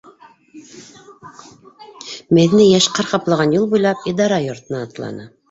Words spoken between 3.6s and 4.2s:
буйлап